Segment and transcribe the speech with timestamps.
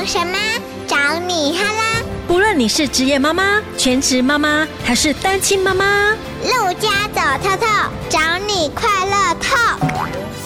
[0.00, 0.38] 懂什么？
[0.86, 2.02] 找你哈啦！
[2.26, 7.66] 不论你是职业妈妈、全职妈妈还是单亲妈妈，陆家走透透，
[8.08, 9.58] 找你快乐透。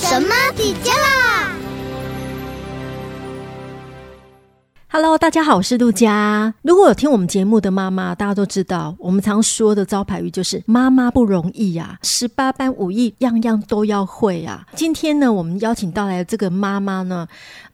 [0.01, 1.53] 什么底加啦
[4.89, 6.55] ？Hello，大家好，我是陆家。
[6.63, 14.65] 如果有听我们节目的妈妈，大家都知道，我们常说的招牌语就是“妈妈不容易呀、啊，十八般武艺样样都要会啊”。
[14.77, 17.27] 今天呢，我们邀请到来的这个妈妈呢，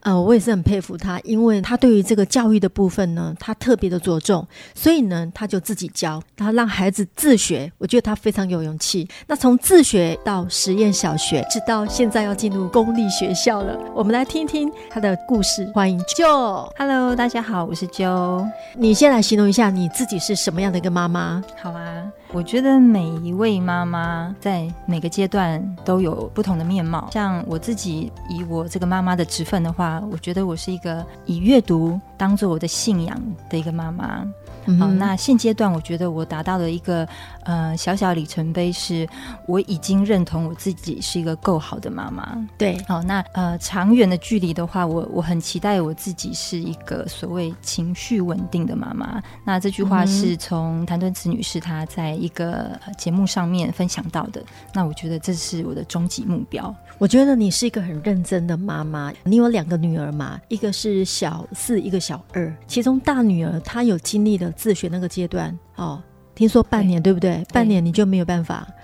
[0.03, 7.71] 呃，我也是很佩服他，因为他对于这个教育的部分呢，他特别的着重，所以呢，他就自己教，她让孩子自学。
[7.79, 9.09] 我觉得他非常有勇气。
[9.27, 15.71] 那从自学到实验小学，直到现在要进入公立学校了，我们来听听他的故事。
[15.75, 17.15] 欢迎 Jo，Hello。
[17.15, 18.47] 大家好，我是 Jo。
[18.77, 21.43] 你先来形容一下你自己是什么样的一个妈妈？
[21.61, 27.09] 好啊，我觉得每一位妈妈在每个阶段都有不同的面貌。
[27.11, 34.25] 像我自己以我这个妈妈的职分的话，我觉得我是一个以阅读当做我的信仰的一个妈妈。
[34.67, 37.09] 嗯、好，那现阶段我觉得我达到了一个
[37.45, 39.09] 呃小小里程碑，是
[39.47, 42.37] 我已经认同我自己是一个够好的妈妈。
[42.59, 49.23] 对，好，那呃长远的距离的话，我我很期待我自己是一个所谓情绪稳定的妈妈。
[49.45, 54.43] 那这句话是从谭敦慈女士她在一个节目上面分享到的。
[54.75, 56.75] 那我觉得这是我的终极目标。
[56.99, 59.13] 我觉得你是一个很认真的妈妈。
[59.25, 60.39] 你有两个女儿嘛？
[60.49, 62.55] 一个是小四，一个小二。
[62.67, 64.50] 其中大女儿她有经历了。
[64.53, 66.03] 自学那个阶段哦，
[66.35, 67.45] 听说半年对，对不对？
[67.53, 68.67] 半年你就没有办法。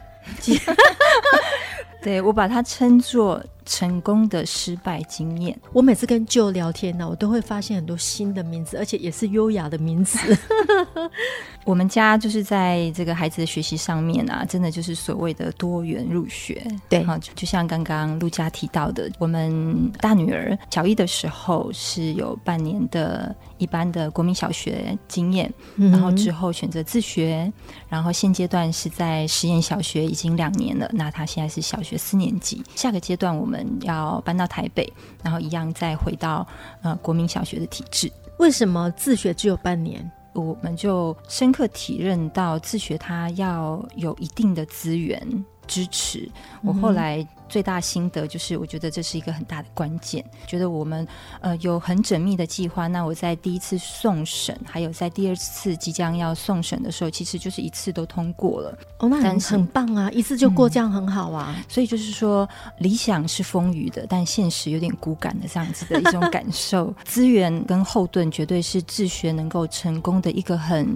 [2.02, 5.58] 对，我把它称作成功的失败经验。
[5.72, 10.18] 我每次跟 Jo 聊天呢，我都会发现很多新的名字，而且也是优雅的名字。
[11.64, 16.64] 我们家就是在这个孩子的学习上面啊，真的就是所谓的多元入学。
[16.88, 27.52] 对，好，就像刚刚陆佳提到的，我们大女儿小一的时候是有半年的一般的国民小学经验，嗯、然后之后选择自学，
[27.88, 30.88] 然后现阶段是在实验小学已经两年了。
[30.92, 36.46] 那她现在是小学四年级，下个阶段我们要搬到台北，然后一样再回到
[36.82, 38.10] 呃国民小学的体制。
[38.38, 40.10] 为什么自学只有半年？
[40.32, 46.30] 我们就深刻体认到自学，它要有一定的资源支持。
[46.62, 47.26] 我后来。
[47.48, 50.24] 最大心得就是，我觉得这是一个很大的关键。
[50.46, 51.06] 觉得我们
[51.40, 58.78] 呃有很缜密的计划，那我在第一次送审，还有在第二次即将要送审的时候，其实就是一次都通过了。
[58.98, 61.54] 哦，那很很棒啊，一次就过，这样很好啊。
[61.56, 62.48] 嗯，所以就是说，
[62.78, 66.92] 理想是丰腴的，但现实有点骨感的这样子的一种感受。
[67.04, 70.88] 资源跟后盾绝对是自学能够成功的一个很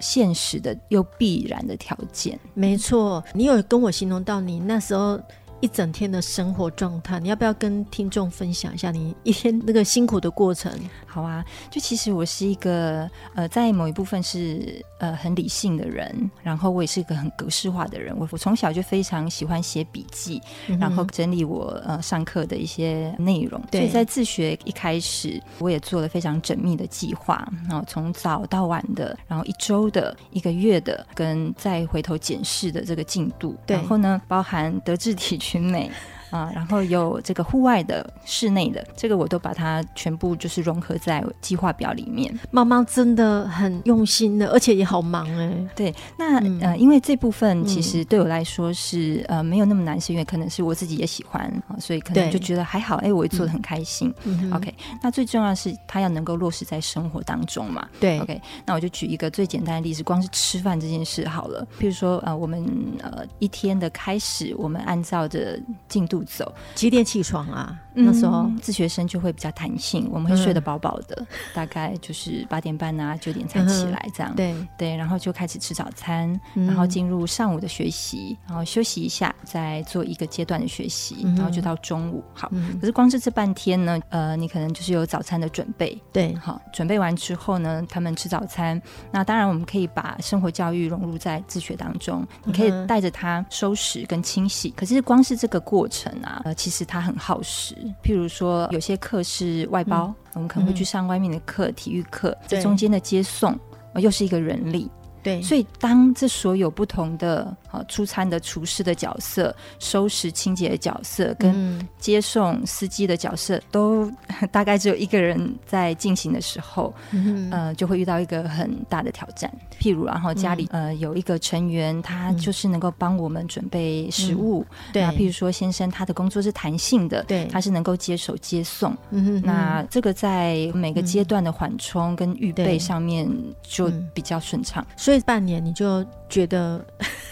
[0.00, 2.38] 现实的又必然的条件。
[2.54, 5.20] 没错，你有跟我形容到你那时候。
[5.60, 10.72] 一整天的生活状态，你要不要跟听众分享一下你一天那个辛苦的过程？
[11.06, 18.16] 好啊，就其实我是一个呃，在某一部分是呃很理性的人，然后我也是一个很格式化的人。
[18.16, 23.60] 我我从小就非常喜欢写笔记，嗯、然后整理我呃上课的一些内容。
[23.70, 33.54] 对，所以在自学一开始，我也做了非常缜密的计划，然后从早到晚的，然后一周的、一个月的，跟再回头检视的这个进度。
[33.66, 35.49] 对，然后呢，包含德智体群。
[35.50, 35.90] 群美。
[36.30, 42.32] 啊，然后有这个户外的、室内的，这个我都把它全部就是融合在计划表里面。
[42.50, 45.68] 妈妈真的很用心的，而且也好忙哎。
[45.74, 52.96] 对，那、嗯、呃，因为这部分其实对我来说是、嗯、呃没有那么难，是因为可能是我自己也喜欢啊，所以可能就觉得还好。
[52.96, 54.12] 哎，我也做的很开心。
[54.24, 57.88] 嗯、OK，那最重要的是它要能够落实在生活当中嘛。
[57.98, 61.66] 对，OK，那我就举一个最简单的例子，光是吃饭这件事好了。
[61.78, 62.64] 譬如说呃，我们
[63.02, 67.78] 呃一天的开始，我们按照着进度走，几点起床啊？
[67.92, 74.32] 那时候、嗯、自学生就会比较弹性，我们会睡得饱饱的，嗯、大概就是八点半啊九点才起来这样。
[74.32, 82.22] 嗯、对对，然后就开始吃早餐，嗯、然后进入上午的学习，然后休息一下，再做一个阶段的学习，嗯、然后就到中午。
[82.32, 86.00] 好，嗯、可是光是这半天呢，呃，你可能就是有早餐的准备。
[86.12, 88.80] 对，好，准备完之后呢，他们吃早餐。
[89.10, 94.70] 那当然，我们可以把生活教育融入在自学当中，你可以带着他收拾跟清洗。
[94.76, 97.74] 可是光是这个过程啊，呃，其实它很耗时。
[98.02, 103.58] 譬如说，有些课是外包，嗯、我们可能会去上外面的课，嗯、体育课，这中间的接送，
[103.94, 104.90] 又是一个人力。
[105.22, 114.10] 对，所以当这所有不同的呃出餐的厨师的角色、收拾清洁的角色跟接送司机的角色，都
[114.50, 119.50] 大概只有一个人在进行的时候，嗯、呃，就会遇到一个很大的挑战。
[119.80, 125.02] 譬如，然后家里、嗯、呃有一个成员，他就是能够帮我们准备食物，嗯、对。
[125.10, 128.96] 譬如说先生他的工作是弹性的，对，他是能够接手接送。
[129.10, 133.28] 嗯，那这个在每个阶段的缓冲跟预备上面
[133.62, 134.86] 就比较顺畅。
[135.10, 136.80] 所以半年你就觉得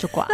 [0.00, 0.26] 就挂，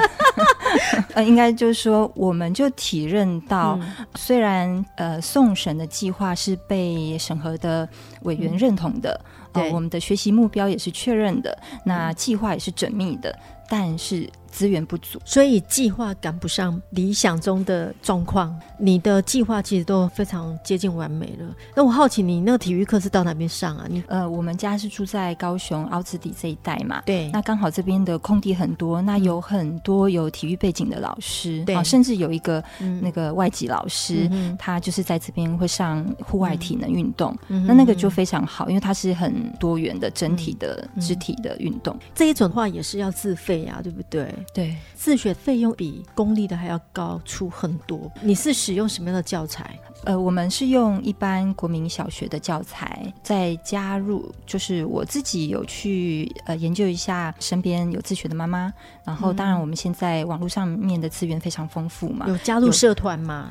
[1.13, 7.87] 呃，应该就是说，我们就体认到，嗯、虽然呃送审的计划是被审核的
[8.23, 9.21] 委员认同的。
[9.23, 13.39] 嗯对、哦，我们的学习目标也是确认的，那计划也是缜密的，
[13.69, 14.27] 但是。
[14.55, 18.57] 资源不足，所以计划赶不上理想中的状况。
[18.79, 21.47] 你的计划其实都非常接近完美了。
[21.75, 23.85] 那我好奇，你那个体育课是到哪边上啊？
[23.91, 27.03] 你呃，我们家是住在高雄凹子底这一带嘛。
[27.05, 27.29] 对。
[27.33, 32.63] 那刚好这边的空地很多，那有很多有体育背景的老师，对、嗯，甚至有一个
[33.01, 37.67] 那个外籍老师，嗯、他就是在这边会上户外体能运动、嗯。
[37.67, 41.99] 那那个就非常好，因为它是很多元的整体的肢体的运动。
[42.15, 44.33] 这一种的话也是要自费啊，对不对？
[44.53, 48.11] 对，自学费用比公立的还要高出很多。
[48.21, 49.79] 你是使用什么样的教材？
[50.05, 58.71] 呃，我们是用一般国民小学的教材，再加入就是我自己有去呃研究一下身边有自学的妈妈，
[59.05, 63.51] 然后当然我们现在网络上面的资源非常丰富嘛，有加入社团吗？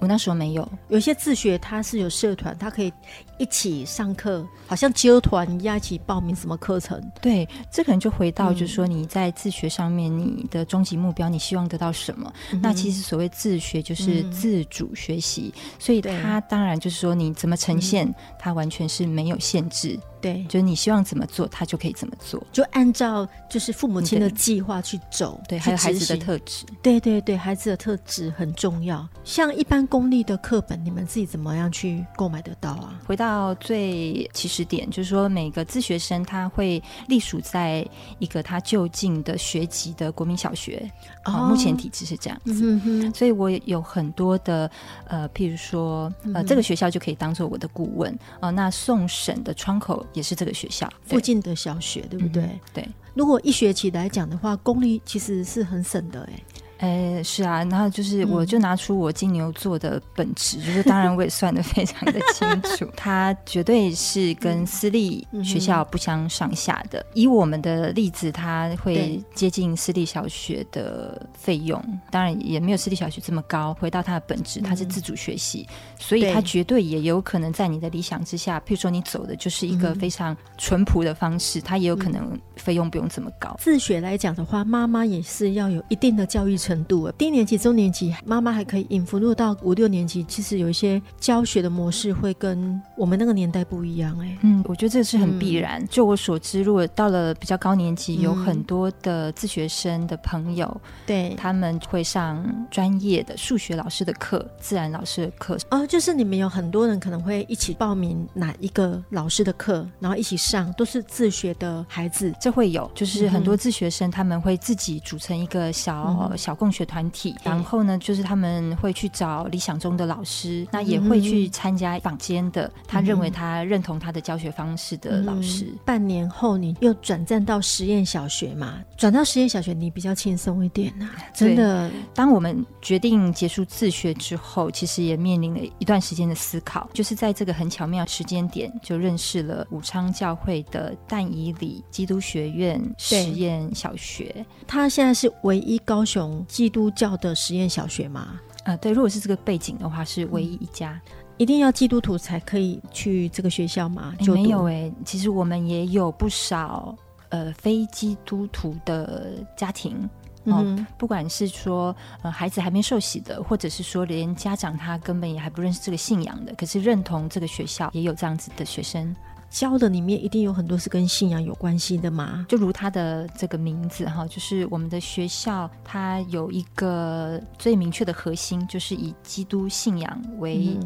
[0.00, 2.92] 我那时候没有，有些自学他是有社团，他可以
[3.38, 7.00] 一起上课，好像纠团一样一起报名什么课程。
[7.22, 12.30] 对，这可能就回到就是说你在自学上面，你的终极目标，你希望得到什么？
[12.52, 19.98] 嗯、那其实所谓自学就是自主学习，嗯、所以他当然就是说你怎么呈现，它完全是没有限制。
[20.24, 25.38] 对，就是你希望怎么做，他就可以怎么做，就按照就是父母亲的计划去走。
[25.46, 26.64] 对，还有孩子的特质。
[26.82, 29.06] 对对对，孩子的特质很重要。
[29.22, 32.98] 像一般公立的课本，你们自己怎么样去购买得到啊？
[33.06, 37.86] 回到最起始点，就是说每个自学生他会隶属在
[38.18, 40.90] 一个他就近的学籍的国民小学。
[41.26, 42.52] 哦，目前体制是这样子。
[42.64, 43.14] 嗯哼。
[43.14, 44.70] 所以我有很多的
[45.06, 48.18] 呃，譬如说呃，这个学校就可以当做我的顾问。
[48.40, 50.02] 呃，那送审的窗口。
[50.14, 52.42] 也是这个学校附近的小学，对不对？
[52.42, 52.88] 嗯、对。
[53.12, 56.42] 如果一学期来讲的话，公立其实是很省的，哎。
[56.84, 62.46] 哎，是啊，然后就是，我就拿出我金牛座的本质，嗯、就是当然我也算的非常的清
[62.76, 67.00] 楚， 它绝对是跟私立学校不相上下的。
[67.00, 73.72] 嗯、以我们的例子，它会接近私立小学的费用，当然也没有私立小学这么高。
[73.80, 83.56] 回到它的本质，它是自主学习，嗯、所以它绝对也有可能在你的理想之下，譬如说你走的就是一个非常淳朴的方式，它也有可能费用不用这么高。
[83.58, 94.18] 自学来讲的话，妈妈也是要有一定的教育程度，低年级、中年级妈妈还可以应付，如果到五六年级，其实有一些教学的模式会跟我们那个年代不一样。
[94.18, 95.82] 哎，嗯，我觉得这是很必然。
[95.82, 105.58] 嗯、就我所知，如果到了比较高年级，有很多的自学生的朋友，对、嗯，他们会上专业的数学老师的课、自然老师的课。
[105.70, 116.53] 哦，就是你们有很多人可能会一起报名哪一个老师的课，然后一起上，都是自学的孩子，这会有，就是很多自学生他们会自己组成一个小、嗯、小。
[116.54, 125.64] 共学团体，然后呢，就是他们会去找理想中的老师，那也会去参加坊间的，他认为他认同他的教学方式的老师。
[125.64, 128.80] 嗯、半年后，你又转战到实验小学嘛？
[128.96, 131.10] 转到实验小学，你比较轻松一点啊。
[131.32, 144.44] 真的，当我们决定结束自学之后，其实也面临了一段时间的思考，就是在这个很巧妙时间点，就认识了武昌教会的但以里基督学院实验小学。
[144.66, 146.43] 他现在是唯一高雄。
[146.44, 148.40] 基督教的实验小学吗？
[148.64, 150.92] 啊、呃，对，如果是这个背景的话，是唯一一家。
[150.92, 154.14] 嗯、一定要基督徒才可以去这个学校吗？
[154.20, 156.96] 就没有哎、欸，其实我们也有不少
[157.28, 160.08] 呃非基督徒的家庭
[160.44, 169.14] 哦、嗯，不管是说呃孩子还没受洗的，或者是说连家长他根本也还不认识这个信仰的，可是认同这个学校，也有这样子的学生。
[169.54, 172.44] 教的里面一定有很多是跟信仰有关系的嘛？
[172.48, 180.76] 就如他的这个名字哈，就是我们的学校，它有一个最明确的核心，就是以基督信仰为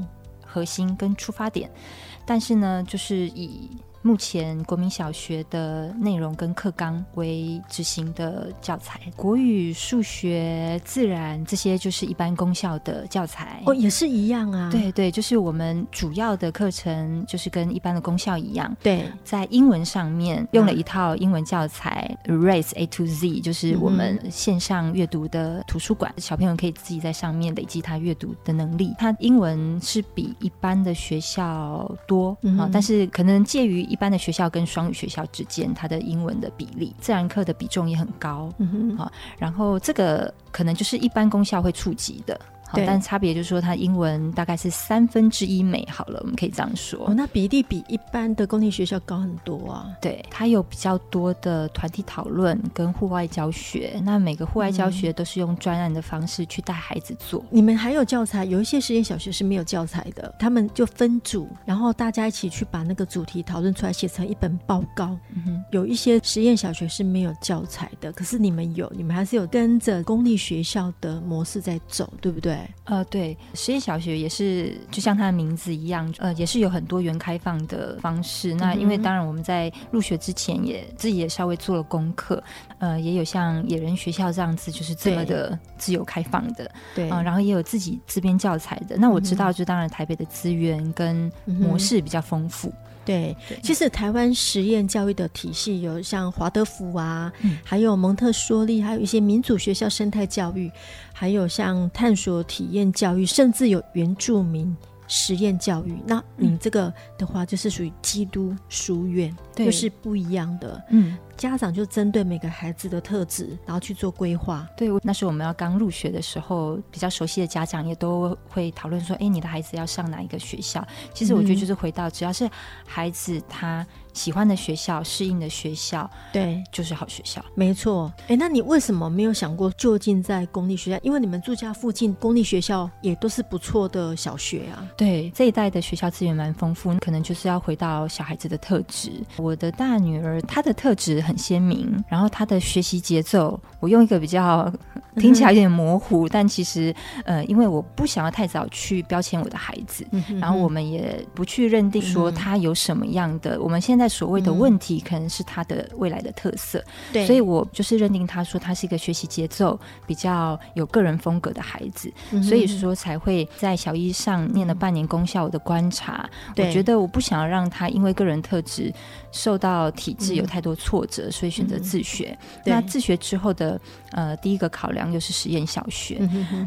[0.44, 1.70] 核心跟出发点。
[1.70, 1.80] 嗯、
[2.26, 3.70] 但是呢，就是以
[4.08, 13.62] 目前国民小学的内容跟课纲为执行的教材，国语、数学、自然这些就是一般公校的教材。
[13.66, 14.70] 哦，也是一样啊。
[14.72, 18.74] 对对，就是我们主要的课程就是跟一般的公校一样。
[18.82, 28.94] 对，在英文上面用了一套英文教材，Erase A to Z，就是我们线上阅读的图书馆，小朋友可以自己在上面累积他阅读的能力。
[28.96, 38.52] 他英文是比一般的学校多啊，嗯，但是可能介于一般的学校跟双语学校之间，它的英文的比例，自然课的比重也很高。
[38.58, 42.40] 嗯哼，然后这个可能就是一般公校会触及的。
[42.70, 47.08] 好，但差别就是说，它英文大概是三分之一美好了，我们可以这样说。
[47.08, 49.90] 哦，那比例比一般的公立学校高很多啊。
[50.00, 54.00] 对，它有比较多的团体讨论跟户外教学。
[54.04, 57.44] 那每个户外教学都是用专案的方式去带孩子做。
[57.50, 58.44] 你们还有教材？
[58.44, 65.16] 有一些实验小学是没有教材的，他们就分组，然后大家一起去把那个主题讨论出来，写成一本报告。
[65.34, 65.64] 嗯哼。
[65.70, 72.57] 有一些实验小学是没有教材的，可是你们有，你们还是有跟着公立学校的模式在走，对不对？
[72.84, 78.54] 呃，对，实验小学也是，就像它的名字一样，呃，也是有很多元开放的方式。
[78.54, 82.42] 那因为当然我们在入学之前也自己也稍微做了功课，
[82.78, 88.96] 呃，也有像野人学校这样子，就是这么的自由开放的，对，啊、呃，然后也有自己自编教材的。
[88.96, 92.68] 那我知道，就当然台北的资源跟模式比较丰富。
[92.68, 92.74] 嗯
[93.08, 100.70] 对，其实台湾实验教育的体系有像华德福啊，嗯、还有蒙特梭利，还有一些民主学校生态教育，
[101.10, 104.76] 还有像探索体验教育，甚至有原住民
[105.08, 105.98] 实验教育。
[106.06, 110.80] 那你这个的话，就是属于基督书院，就、嗯、是不一样的。
[110.90, 111.18] 嗯。
[111.36, 114.68] 家长就针对每个孩子的特质，然后去做规划。
[114.76, 120.84] 对，那时候我们要刚入学的时候，比较熟悉的家长也都会讨论说：“哎，你的孩子要上哪一个学校？”
[121.14, 122.50] 其实我觉得就是回到，只要是
[122.84, 123.86] 孩子他
[124.18, 127.40] 喜欢的学校、适应的学校，对，就是好学校。
[127.54, 128.12] 没错。
[128.26, 130.98] 哎，那你为什么没有想过就近在公立学校？
[131.04, 134.84] 因为你们住家附近公立学校也都是不错的小学啊。
[134.96, 139.12] 对，这一代的学校资源蛮丰富，可能就是要回到小孩子的特质。
[139.36, 144.70] 我的大女儿她的特质很鲜明，然后她的学习节奏，我用一个比较
[145.16, 146.92] 听起来有点模糊，嗯、但其实
[147.24, 150.04] 呃，因为我不想要太早去标签我的孩子，
[150.40, 168.92] 然后我们也不去认定说他有什么样的，嗯、我们现在所谓的问题，可能是他的未来的特色，对、嗯，所以我就是认定他说他是一个学习节奏比较有个人风格的孩子，嗯、所以说才会在小一上念了半年公校，我的观察，嗯、我觉得我不想要让他因为个人特质
[169.30, 171.26] 受到体制有太多挫折。
[171.26, 172.36] 嗯所以选择自学。
[172.40, 173.80] 嗯、那自学之后的
[174.12, 176.20] 呃，第一个考量又是实验小学。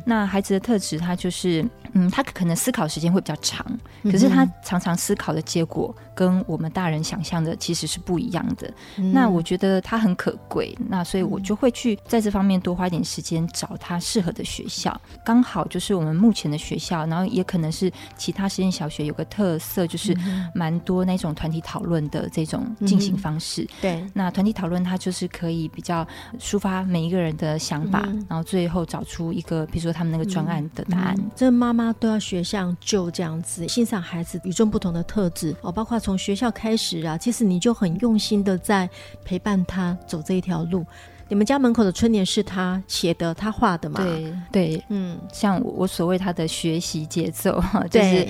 [0.05, 3.65] 那孩子的特质，他就是嗯，他可能思考时间会比较长，
[4.03, 8.71] 可是他常常思考的结果跟我们大人想象的其实是不一样的。
[8.97, 14.99] 嗯、那我觉得他很可贵，那所以我就会去在这方面多花一点时间，找他适合的学校。
[15.25, 20.15] 刚好就是我们目前的学校，然后也可能是其他实验小学有个特色，就是
[20.53, 23.63] 蛮多那种团体讨论的这种进行方式。
[23.63, 26.07] 嗯、对，那团体讨论它就是可以比较
[26.39, 31.15] 抒发每一个人的想法，嗯、然后最后找出一个，比如说他们那个专案的答案。
[31.35, 38.89] 这妈妈都要学像 Joe 这样子，欣赏孩子与众不同的特质哦，包括从学校开始啊，其实你就很用心的在
[39.23, 40.85] 陪伴他走这一条路。
[41.27, 44.01] 你们家门口的春联是他写的，他画的吗？
[44.03, 48.27] 对对，嗯，像我所谓他的学习节奏， 就是。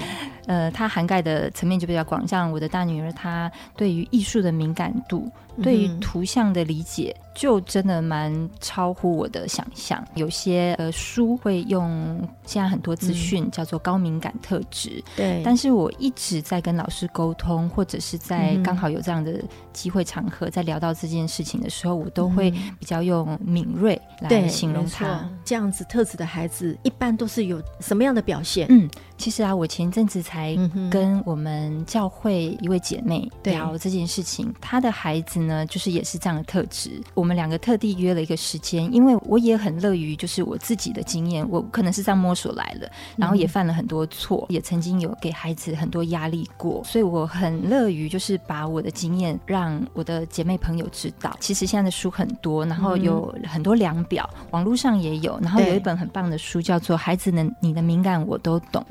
[0.48, 10.04] 呃，他涵盖的层面就比较广，像我的大女儿，她对于艺术的敏感度，嗯、对于图像的理解，就真的蛮超乎我的想象。
[10.16, 15.42] 有些呃书会用现在很多资讯叫做高敏感特质，对、嗯。
[15.44, 19.42] 但是我一直在跟老师沟通，或者是在刚好有这样的
[19.74, 25.30] 机会场合，在聊到这件事情的时候，我都会比较用敏锐来形容他。
[25.44, 28.68] 这样子特质的孩子，一般都是有什么样的表现？
[28.70, 28.90] 嗯。
[29.22, 30.58] 其实啊，我前一阵子才
[30.90, 34.52] 跟我们教会一位姐妹聊这件事情。
[34.60, 37.00] 她的孩子呢，就是也是这样的特质。
[37.14, 51.38] 我们两个特地约了一个时间，因为我也很乐于就是我自己的经验，我可能是这样摸索来的，然后也犯了很多错，也曾经有给孩子很多压力过，所以我很乐于就是把我的经验让我的姐妹朋友知道。
[51.40, 58.84] 其实现在的书很多，然后有很多量表，网络上也有，然后有一本很棒的书叫做《孩子的你的敏感我都懂》。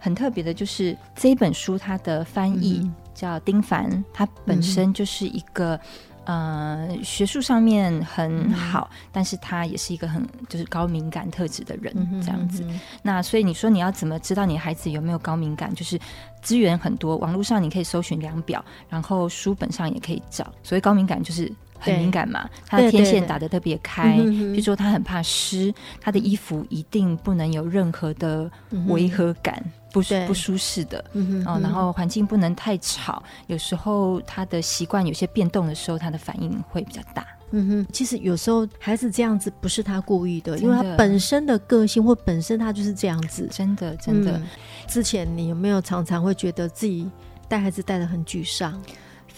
[0.00, 5.78] 很特别的就是这一本书，它的翻译叫丁凡，他本身就是一个
[6.24, 12.62] 呃，学术上面很好，嗯、但是他也是一个很就是高敏感特质的人，这样子。
[12.62, 15.74] 嗯嗯嗯、那所以你说你要怎么知道你孩子有没有高敏感？
[15.74, 15.98] 就是
[16.40, 20.44] 资源很多，网络上你可以搜寻量表，然后书本上也可以找。
[20.62, 21.52] 所谓高敏感就是
[21.82, 28.50] 很敏感嘛，他的天线打得特别开，比如说他很怕湿，他的衣服一定不能有任何的
[28.86, 29.54] 违和感。
[29.66, 37.26] 嗯不不舒适的，嗯哼，然后环境不能太吵，有时候他的习惯有些变动的时候，他的反应会比较大。
[37.50, 43.46] 嗯哼，其实有时候孩子这样子不是他故意的，因为他本身的个性或本身他就是这样子。
[43.50, 44.40] 真的，真的。
[44.88, 47.06] 之前你有没有常常会觉得自己
[47.46, 48.82] 带孩子带的很沮丧？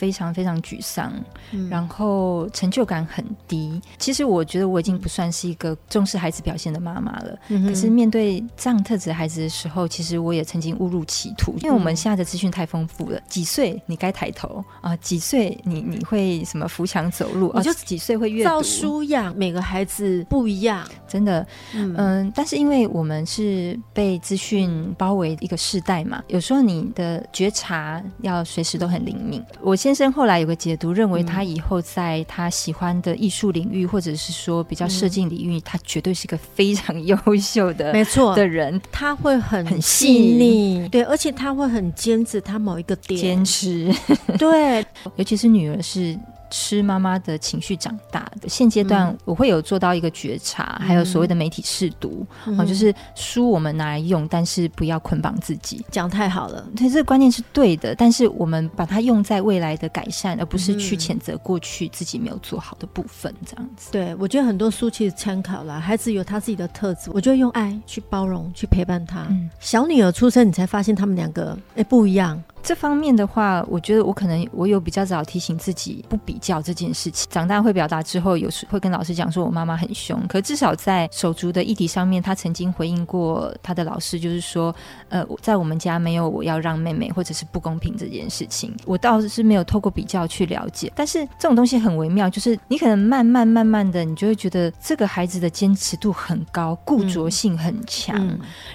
[0.05, 1.11] 非常非常沮丧，
[1.53, 3.81] 嗯、然后成就感很低。
[3.99, 7.39] 其实我觉得我已经不算是一个重视孩子表现的妈妈了。
[7.49, 11.55] 嗯、可是面对这样特质的孩子的时候，其实我也曾经误入歧途。
[11.63, 14.95] 因为我们现在的资讯太丰富了，几岁你该抬头啊？
[14.97, 17.51] 几岁你你会什么扶墙走路？
[17.55, 18.51] 你就几岁会阅读？
[18.51, 21.47] 照书养，每个孩子不一样，真的。
[21.73, 29.43] 嗯，嗯，但是因为我们是被资讯包围一个世代嘛，有时候你的觉察要随时都很灵敏。
[29.63, 29.75] 我。
[29.85, 38.35] 先生后来有个解读，认为他以后在他喜欢的艺术领域，嗯、或者是说比较设计领域，嗯、他绝对是一个非常优秀的，没错。
[38.35, 38.81] 的人。
[38.91, 43.95] 他会很很细腻，对，而且他会很坚持他某一个点，坚持，
[44.39, 44.85] 对，
[45.17, 46.19] 尤其是女儿是。
[46.51, 55.85] 吃妈妈的情绪长大的现阶段，我会有做到一个觉察，嗯、还有所谓的媒体试读，嗯、哦，就是书我们拿来用，但是不要捆绑自己。
[55.91, 63.91] 讲太好了，对，这个观念是对的，但是我们把它用在未来的改善，而不是去谴责过去自己没有做好的部分，这样子。
[63.91, 69.27] 对，我觉得很多书其实参考了，孩子有他自己的特质，我就用爱去包容，去陪伴他。
[69.31, 72.43] 嗯、小女儿出生，你才发现他们两个哎不一样。
[72.65, 77.29] 这方面的话，我觉得我可能我有比较早提醒自己不比较这件事情。
[77.31, 80.19] 长大会表达之后，有时会跟老师讲说，我妈妈很凶。
[80.27, 84.75] 可至少在手足的议题上面，她曾经回应过她的老师，就是说，
[85.11, 88.75] 呃，在我们家没有我要让妹妹或者是不公平这件事情。
[88.87, 98.17] 我倒是没有透过比较去了解，但是这种东西很微妙，就是你可能慢慢慢慢的，你就会觉得这个孩子的坚持度很高，固着性很强，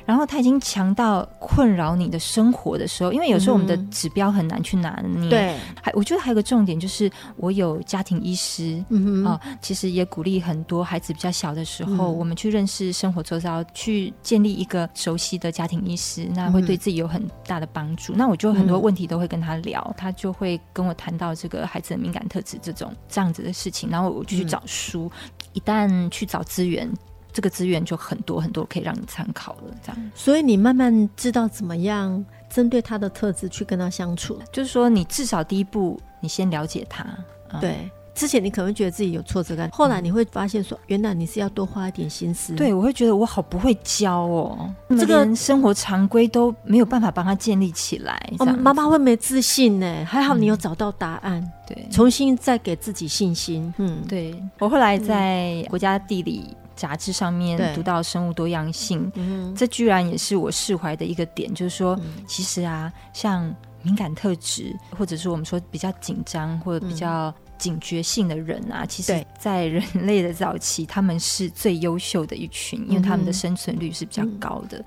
[0.05, 3.78] 然后他已经强到困扰你的生活的时候，因为有时候我们的。
[3.89, 9.25] 指标很难去拿捏，对，还我觉得还有个重点就是，我有家庭医师，嗯哼。
[9.25, 18.13] 啊，其实也鼓励很多孩子比较小的时候，嗯、我们去认识生活周遭，去建立一个熟悉的家庭医师，那会对自己有很大的帮助。
[18.13, 26.89] 嗯、那我就很多问题都会跟他聊，嗯、他就会跟我谈到这个孩子的敏感特质这种这样子的事情，然后我就去找书，嗯、一旦去找资源，
[27.31, 29.75] 这个资源就很多很多可以让你参考了。
[29.83, 32.25] 这样，所以你慢慢知道怎么样。
[32.49, 37.05] 针对他的特质去跟他相处，就是说，你至少第一步，你先了解他。
[37.51, 42.53] 嗯、对，之前你可能会觉得自己有挫折感，后来你会发现说，原来你是要多花一点心思。
[42.53, 48.19] 对，我会觉得我好不会教哦，这个生活常规都没有办法帮他建立起来。
[48.39, 51.41] 哦，妈妈会没自信呢，还好你有找到答案。
[51.41, 53.73] 嗯、对，重新再给自己信心。
[53.77, 56.55] 嗯，对，我后来在国家地理。
[56.79, 74.81] 杂志上面读到生物多样性，嗯、这居然也是我释怀的一个点，就是说，嗯、其实啊，像敏感特质，或者是我们说比较紧张或者比较警觉性的人啊，嗯、其实，在人类的早期，他们是最优秀的一群，因为他们的生存率是比较高的。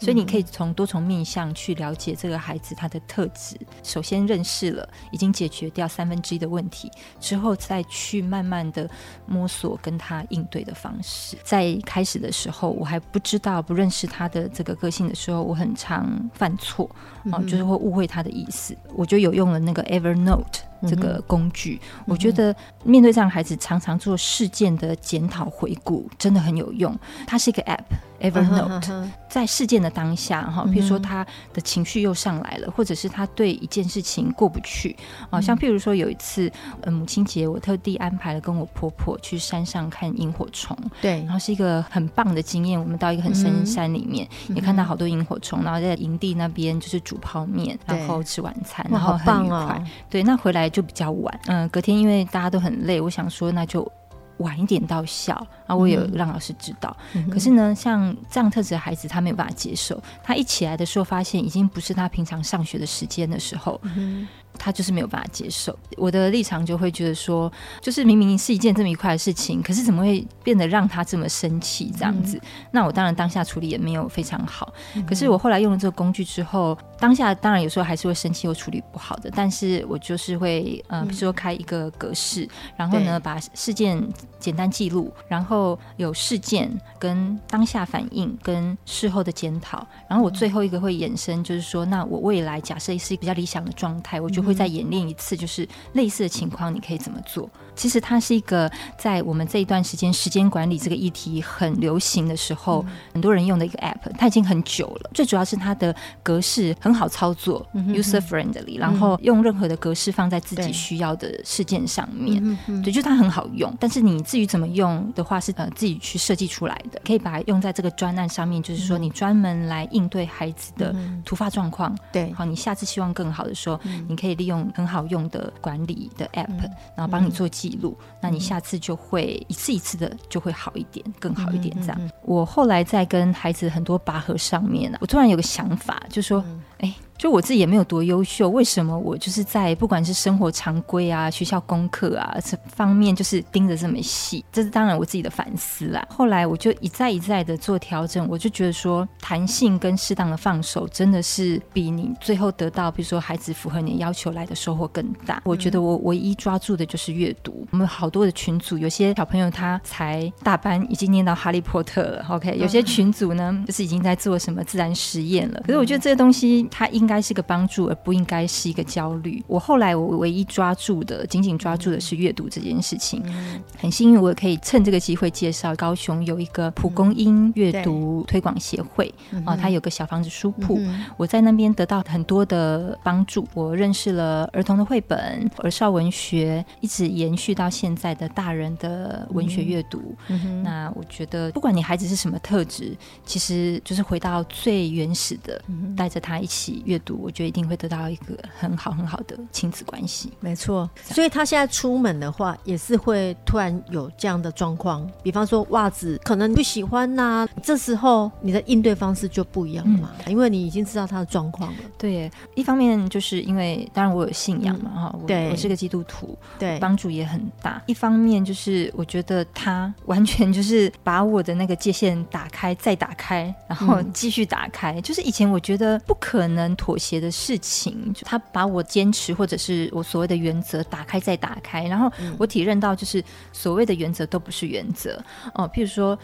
[0.00, 3.58] 嗯所以你可以从多重面向去了解这个孩子他的特质。
[3.82, 8.88] 首先认识了，已经解决掉三分之一的问题之后，再去慢慢的
[9.26, 11.36] 摸索跟他应对的方式。
[11.42, 16.88] 在开始的时候，我还不知道不认识他的这个个性的时候，我很常犯错
[17.32, 18.76] 啊，嗯，就是会误会他的意思。
[18.94, 21.80] 我就有用了那个 Evernote 这个工具。
[21.82, 26.96] 嗯，我觉得面对这样孩子，常常做事件的检讨回顾真的很有用。
[27.26, 27.84] 它是一个 App。
[28.20, 29.08] Evernote、uh uh.
[29.28, 34.96] 在事件的当下，哈，比如说他的情绪又上来了，或者是他对一件事情过不去，
[35.30, 42.80] 啊，像譬如说有一次，呃，母亲节，我特地安排了跟我婆婆去山上看萤火虫，对，然后是一个很棒的经验。
[42.80, 49.56] 我们到一个很深山里面，嗯、也看到好多萤火虫，然后在营地那边就是煮泡面，然后吃晚餐，对然后很愉快。
[49.56, 53.90] 哦、对，那回来就比较晚，嗯、隔天因为大家都很累，我想说那就。
[54.38, 55.34] 晚一点到校，
[55.66, 56.96] 然后我有让老师知道。
[57.14, 60.00] 嗯、可是呢，像这样特质的孩子，他没有办法接受。
[60.22, 64.26] 他一起来的时候，发现已经不是他平常上学的时间的时候，嗯、
[64.58, 65.76] 他就是没有办法接受。
[65.96, 72.36] 我的立场就会觉得说，就是明明是一件这么愉快的事情，可是怎么会变得让他这么生气这样子？
[72.36, 74.72] 嗯、那我当然当下处理也没有非常好。
[74.94, 79.30] 嗯、可是我后来用了这个工具之后，当下当然有时候还是会生气，或处理不好的。
[79.34, 84.02] 但是我就是会呃，比如说开一个格式，嗯、然后呢把事件
[84.38, 97.48] 简单记录，然后有事件跟当下反应跟事后的检讨，然后我最后一个会衍生，就是说，那我未来假设是一个比较理想的状态，我就会再演练一次，就是类似的情况，你可以怎么做？
[97.78, 105.10] 其实它是一个在我们这一段时间时间管理这个议题很流行的时候，嗯、很多人用的一个 app，它已经很久了。
[105.14, 112.42] 最主要是它的格式很好操作、嗯、，user friendly，然后用任何的格式放在自己需要的事件上面，
[112.82, 113.72] 对，就它很好用。
[113.78, 120.92] 但是你至于怎么用的话，是呃自己去设计出来的，可以把它用在这个专案上面，就是说你专门来应对孩子的
[121.24, 121.96] 突发状况。
[122.12, 132.10] 对，好，你下次希望更好的时候，嗯、你可以利用很好用的管理的 app，、嗯、然后帮你做记录，嗯、那你下次就会一次一次的就会好一点，更好一点这样。
[132.22, 136.44] 我后来在跟孩子很多拔河上面呢、啊，我突然有个想法，就说，
[136.78, 137.07] 哎、嗯。
[137.18, 144.44] 就我自己也没有多优秀，为什么我就是在不管是生活常规啊、学校功课啊这方面，就是盯着这么细？
[144.52, 146.06] 这是当然我自己的反思啦。
[146.08, 155.42] 后来我就一再一再的做调整，我就觉得说，弹性跟适当的放手，真的是比你最后得到，比如说孩子符合你的要求来的收获更大。
[155.44, 157.66] 我觉得我唯一抓住的就是阅读。
[157.72, 162.24] 我们好多的群组，有些小朋友他才大班，已经念到哈利波特了。
[162.30, 165.60] OK，有些群组呢，就是已经在做什么自然实验了。
[165.66, 169.42] 可是我觉得这个东西，它应该是个帮助，而不应该是一个焦虑。
[169.48, 173.20] 我后来我唯一抓住的，紧紧抓住的是阅读这件事情。
[173.26, 179.12] 嗯、很幸运，我也可以趁这个机会介绍高雄有一个蒲公英阅读推广协会
[179.44, 180.76] 啊，它有个小房子书铺。
[180.78, 190.14] 嗯、我在那边得到很多的帮助，我认识了儿童的绘本、儿少文学，一直延续到现在的大人的文学阅读。
[190.62, 195.62] 那我觉得，不管你孩子是什么特质，其实就是回到最原始的，
[195.96, 197.18] 带着他一起阅读。
[197.22, 200.32] 我觉得一定会得到一个很好很好的亲子关系。
[200.40, 205.08] 没错，所以他现在出门的话，也是会突然有这样的状况。
[205.22, 211.78] 比方说袜子可能不喜欢呐、啊，这时候你的应对方式就不一样了嘛，嗯、因为你已经知道他的状况了。
[211.96, 217.82] 对，一方面就是因为当然我有信仰嘛，哈、嗯，对，我是个基督徒，对，帮助也很大。
[217.86, 224.94] 一方面就是我觉得他完全就是 把我的那个界限打开，再打开，然后继续打开。
[224.94, 233.22] 嗯、就是以前我觉得不可能妥协的事情，就他把我坚持或者是我所谓的原则打开再打开，然后我体认到，就是
[233.52, 235.22] 所谓的原则都不是原则
[235.52, 235.70] 哦。
[235.74, 236.18] 譬如说，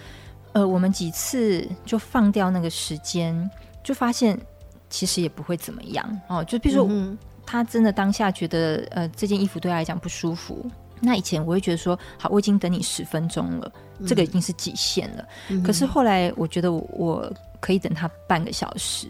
[0.55, 3.51] 呃，我们几次就放掉那个时间，
[3.83, 4.41] 就发现
[4.89, 6.43] 其实也不会怎么样哦。
[6.43, 10.65] 就譬如说，他真的当下觉得呃这件衣服对他来讲不舒服，
[11.05, 13.71] 那以前我会觉得说，好，我已经等你十分钟了，
[14.07, 15.25] 这个已经是极限了。
[15.63, 17.33] 可是后来我觉得我。
[17.61, 19.09] 可以等他半个小时，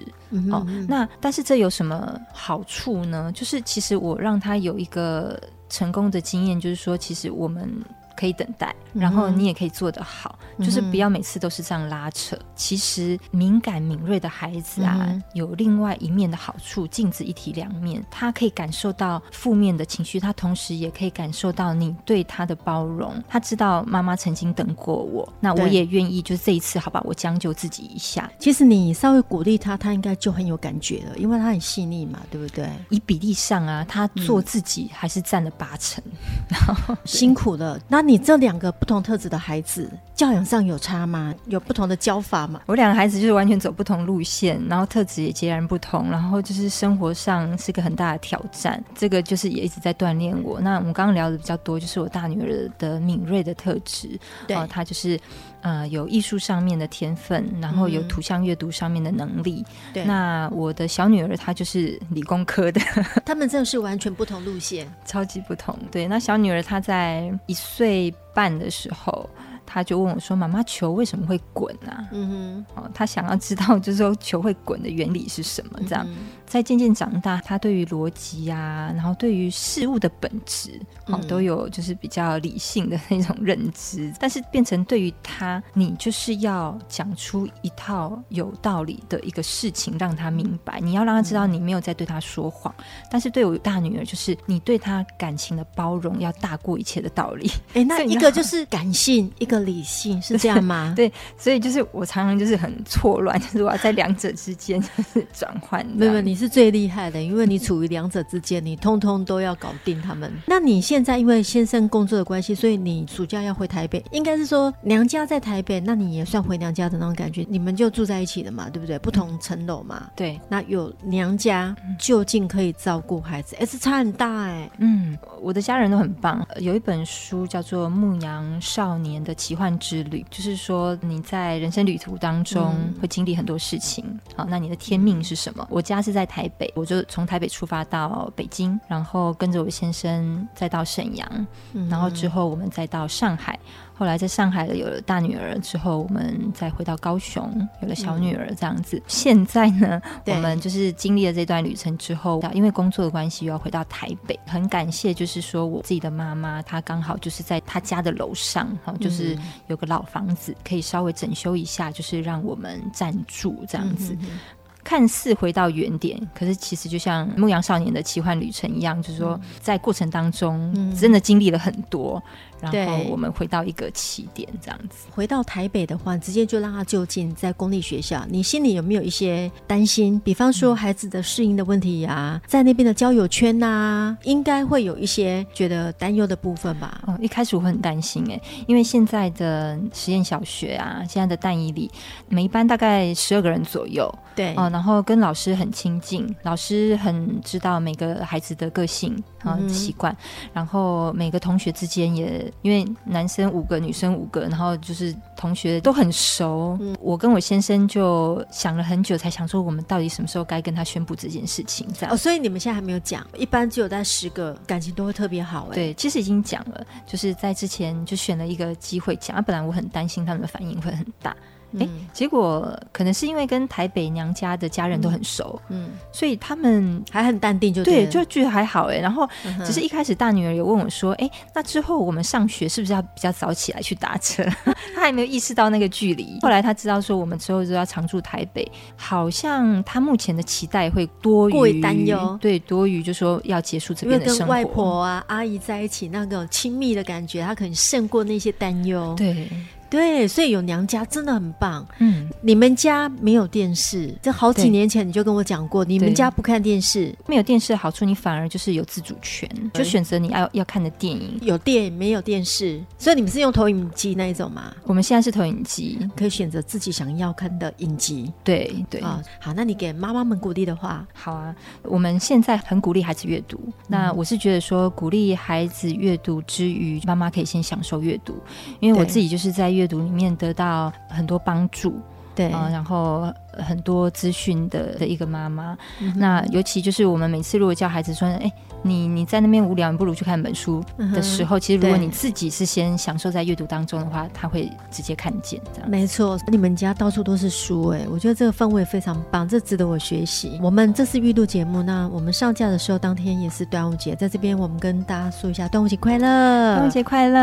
[0.52, 3.32] 哦，那但是这有什么好处呢？
[3.34, 5.36] 就是其实我让他有一个
[5.68, 7.68] 成功的经验，就是说，其实我们。
[8.16, 12.36] 可以等待，然后你也可以做得好，嗯、就是不要每次都是这样拉扯。
[12.36, 18.04] 嗯、其实敏感敏锐的孩子啊，嗯、有另外一面的好处，镜子一体两面。
[18.10, 23.22] 他可以感受到负面的情绪，他同时也可以感受到你对他的包容。
[23.28, 28.30] 他知道妈妈曾经等过我，那我也愿意，就是这一次，好吧，我将就自己一下。
[28.38, 32.68] 其实你稍微鼓励他，他应该就很有感觉了，因为他很细腻嘛，对不对？
[32.90, 36.02] 以比例上啊，他做自己还是占了八成，
[36.48, 37.80] 然后、嗯、辛苦了。
[37.88, 41.34] 那你这两个不同特质的孩子教养上有差吗？
[41.46, 42.60] 有不同的教法吗？
[42.66, 48.82] 我两个孩子就是完全走不同路线，然后特质也截然不同，然后就是生活上是个很大的挑战。
[48.94, 50.60] 这个就是也一直在锻炼我。
[50.60, 54.08] 那我们刚刚聊的比较多，就是我大女儿的敏锐的特质，
[54.46, 55.18] 对，她就是
[55.64, 59.64] 呃有艺术上面的天分，然后有图像阅读上面的能力。
[59.94, 62.80] 对、嗯，那我的小女儿她就是理工科的，
[63.24, 65.76] 他们真的是完全不同路线，超级不同。
[65.90, 69.28] 对，那小女儿她在一岁半的时候，
[69.64, 75.80] 他就问我说：“妈妈，球为什么会滚啊？”嗯哼，哦，他想要知道，就是说球会滚的原理是什么？
[75.88, 76.04] 这样。
[76.06, 76.14] 嗯
[76.46, 84.12] 在渐渐长大，他对于逻辑啊，然后对于事物的本质，哦，都有就是比较理性的那种认知。
[84.20, 90.78] 但是变成对于他，你就是要讲出一套有道理的一个事情，让他明白。
[90.80, 92.72] 你要让他知道你没有在对他说谎。
[93.10, 97.50] 但是对我大女儿，就是你对他感情的包容要大过一切的道理。
[97.74, 100.92] 哎，那一个就是感性，一个理性，是 这样吗？
[100.94, 105.84] 对，所以就是我常常就是很错乱，就是我要在两者之间就是转换。
[105.86, 106.33] 没有你。
[106.34, 110.28] 你是最厉害的，因为你处于两者之间，你通通都要搞定他们。
[110.48, 118.98] 那你现在因为先生工作的关系，所以你暑假要回台北，应该是说娘家在台北，那你也算回娘家的那种感觉，你们就住在一起了嘛，对不对？
[118.98, 120.10] 不同层楼嘛。
[120.16, 120.40] 对。
[120.48, 124.68] 那有娘家就近可以照顾孩子，哎，是差很大哎。
[124.78, 126.44] 嗯，我的家人都很棒。
[126.58, 134.04] 有一本书叫做《牧羊少年的奇幻之旅》，就是说你在人生旅途当中会经历很多事情。
[134.34, 135.64] 好，那你的天命是什么？
[135.70, 141.46] 我家是在台北，我就从台北出发到北京，然后跟着我先生再到沈阳，
[141.90, 143.58] 然后之后我们再到上海。
[143.96, 147.48] 后来在上海有了大女儿之后，我们再回到高雄，
[147.80, 148.96] 有了小女儿这样子。
[148.96, 154.36] 嗯、现在呢，我们就是经历了这段旅程之后，因为工作的关系又要回到台北。
[154.46, 164.18] 很感谢，就是说我自己的妈妈，她刚好就是在她家的楼上，哈，就是有个老房子，可以稍微整修一下，就是让我们暂住这样子。
[164.22, 164.40] 嗯
[164.84, 172.22] 看似回到原点，可是其实就像牧羊少年的奇幻旅程一样，就是说在过程当中真的经历了很多。
[172.60, 175.06] 然后我们回到一个起点，这样子。
[175.10, 178.24] 回到台北的话，直接就让他就近在公立学校。
[178.30, 180.18] 你心里有没有一些担心？
[180.24, 187.02] 比方说孩子的适应的问题呀、啊，在那边的交友圈呐、啊，应该会有一些觉得担忧的部分吧？
[187.06, 191.90] 哦，一开始我会很担心哎，因为现在的实验小学啊，现在的但以理，
[192.28, 200.16] 每一班大概十二个人左右，对，哦，然后跟老师很亲近，老师很知道每个孩子的个性啊、嗯、习惯，
[200.52, 202.52] 然后每个同学之间也。
[202.62, 206.78] 因为男生五个，女生五个，然后就是同学都很熟。
[206.80, 211.86] 嗯，我跟我先生就想了很久，才想说我们到底什么时候该跟他宣布这件事情。
[211.92, 215.68] 这样哦，所以你们现在还没有讲，一般只有在十个感情都会特别好。
[215.72, 219.36] 哎，对，其实已经讲了，就是在之前就选了一个机会讲。
[219.36, 221.36] 啊，本来我很担心他们的反应会很大。
[221.80, 228.98] 哎，结果可能是因为跟台北娘家的家人都很熟，嗯，所以他们还很淡定就对，对，就觉得还好哎。
[228.98, 229.28] 然后
[229.64, 234.44] 只是一开始大女儿有问我说：“哎，那之后我们上学是不是要比较早起来去打车？”
[234.94, 236.38] 她还没有意识到那个距离。
[236.42, 244.38] 后来她知道说我们之后就要常住台北，好像她目前的期待会多于过于担忧，对，多于就说要结束这边的生活。
[244.40, 249.14] 跟外婆啊、阿姨在一起那个亲密的感觉，她可能胜过那些担忧。
[249.16, 249.48] 对。
[249.90, 251.86] 对，所以有娘家真的很棒。
[251.98, 261.38] 嗯，你们家没有电视，这好几年前你就跟我讲过，你们家不看电视，没有电视的好处，你反而就是有自主权，就选择你要要看的电影。
[261.42, 264.74] 有电影没有电视，所以你们是用投影机那一种吗？
[264.84, 268.32] 我们现在是投影机，可以选择自己想要看的影集。
[268.42, 269.00] 对对。
[269.00, 273.60] 啊，好，那你给妈妈们鼓励的话，好啊，我们现在很鼓励孩子阅读。
[273.86, 278.34] 那我是觉得说，鼓励孩子阅读之余，妈妈可以先享受阅读，
[278.80, 279.84] 因为我自己就是在阅。
[279.86, 282.00] 读里面得到很多帮助，
[282.34, 283.30] 对，呃，然后
[283.62, 288.50] 很多资讯的的一个妈妈，嗯、那尤其就是我们每次如果叫孩子说，哎。
[288.86, 295.88] 你你在那边无聊，你不如去看本书的时候，嗯、其实如果你自己是先享受在阅读当中的话，他会直接看见这样。
[295.88, 300.60] 没错，你们家到处都是书哎，我觉得这个氛围非常棒，这值得我学习。
[300.62, 307.40] 我们这次预录节目，那我们上架的时候当天也是端午节，在这边我们跟大家说一下端午节快乐，端午节快乐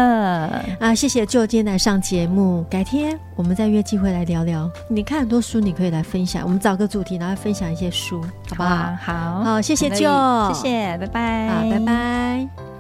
[0.79, 0.93] 啊！
[0.93, 4.69] 谢谢 Joe 今天来上节目，改天我们再约机会来聊聊。
[4.87, 8.95] 你看很多书，你可以来分享，我们找个主题，然后分享一些书，好不好？
[9.01, 11.47] 好，好，谢谢 Joe，谢谢，拜拜。
[11.49, 12.70] 好，拜拜。